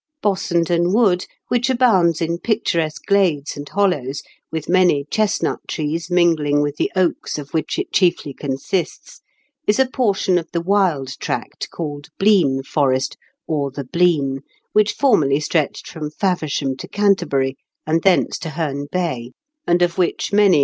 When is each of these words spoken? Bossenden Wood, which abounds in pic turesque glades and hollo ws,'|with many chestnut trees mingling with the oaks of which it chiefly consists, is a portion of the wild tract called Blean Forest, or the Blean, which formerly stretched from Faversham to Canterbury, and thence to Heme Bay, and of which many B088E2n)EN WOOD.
Bossenden 0.23 0.91
Wood, 0.93 1.27
which 1.49 1.69
abounds 1.69 2.21
in 2.21 2.39
pic 2.39 2.63
turesque 2.65 3.05
glades 3.05 3.55
and 3.55 3.69
hollo 3.69 3.97
ws,'|with 4.01 4.67
many 4.67 5.05
chestnut 5.11 5.59
trees 5.67 6.09
mingling 6.09 6.63
with 6.63 6.77
the 6.77 6.91
oaks 6.95 7.37
of 7.37 7.51
which 7.53 7.77
it 7.77 7.93
chiefly 7.93 8.33
consists, 8.33 9.21
is 9.67 9.77
a 9.77 9.85
portion 9.87 10.39
of 10.39 10.47
the 10.53 10.59
wild 10.59 11.19
tract 11.19 11.69
called 11.69 12.07
Blean 12.19 12.65
Forest, 12.65 13.15
or 13.45 13.69
the 13.69 13.83
Blean, 13.83 14.39
which 14.73 14.93
formerly 14.93 15.39
stretched 15.39 15.87
from 15.87 16.09
Faversham 16.09 16.75
to 16.77 16.87
Canterbury, 16.87 17.55
and 17.85 18.01
thence 18.01 18.39
to 18.39 18.49
Heme 18.49 18.87
Bay, 18.91 19.33
and 19.67 19.83
of 19.83 19.99
which 19.99 20.33
many 20.33 20.47
B088E2n)EN 20.47 20.51
WOOD. 20.51 20.59